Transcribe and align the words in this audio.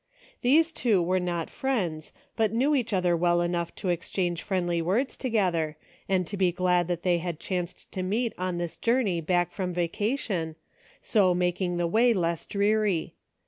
These 0.41 0.71
two 0.71 0.99
were 0.99 1.19
not 1.19 1.47
friends, 1.51 2.11
but 2.35 2.51
knew 2.51 2.73
each 2.73 2.91
other 2.91 3.15
well 3.15 3.39
enough 3.39 3.75
to 3.75 3.89
exchange 3.89 4.41
friendly 4.41 4.81
words 4.81 5.15
together 5.15 5.77
and 6.09 6.25
to 6.25 6.35
be 6.35 6.51
glad 6.51 6.87
that 6.87 7.03
they 7.03 7.19
had 7.19 7.39
chanced 7.39 7.91
to 7.91 8.01
meet 8.01 8.33
on 8.35 8.57
this 8.57 8.75
journey 8.75 9.21
back 9.21 9.51
from 9.51 9.75
vacation, 9.75 10.55
so 11.03 11.35
making 11.35 11.77
the 11.77 11.85
way 11.85 12.13
less 12.13 12.47
dreary. 12.47 13.13